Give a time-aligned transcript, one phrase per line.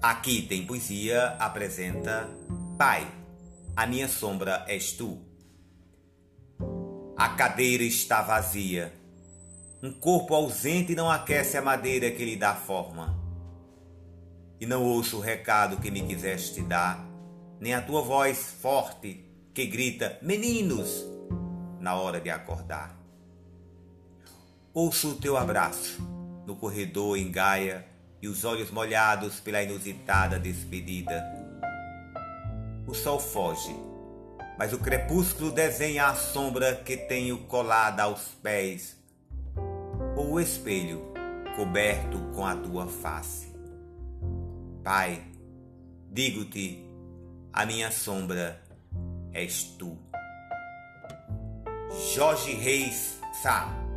[0.00, 2.28] Aqui tem poesia apresenta
[2.78, 3.04] Pai,
[3.74, 5.20] a minha sombra és tu.
[7.16, 8.94] A cadeira está vazia.
[9.82, 13.18] Um corpo ausente não aquece a madeira que lhe dá forma.
[14.60, 17.04] E não ouço o recado que me quiseste dar,
[17.58, 21.04] nem a tua voz forte que grita: Meninos!
[21.80, 22.96] na hora de acordar.
[24.72, 26.00] Ouço o teu abraço
[26.46, 31.24] no corredor em Gaia e os olhos molhados pela inusitada despedida.
[32.86, 33.74] O sol foge,
[34.58, 38.96] mas o crepúsculo desenha a sombra que tenho colada aos pés,
[40.16, 41.12] ou o espelho
[41.54, 43.52] coberto com a tua face.
[44.82, 45.22] Pai,
[46.10, 46.84] digo-te,
[47.52, 48.60] a minha sombra
[49.32, 49.98] és tu.
[52.14, 53.87] Jorge Reis Sá